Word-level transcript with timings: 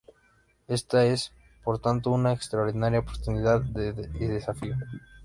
Esta 0.67 1.05
es, 1.05 1.31
por 1.63 1.77
tanto, 1.79 2.09
una 2.09 2.33
extraordinaria 2.33 3.01
oportunidad 3.01 3.63
y 4.19 4.25
desafío. 4.25 4.75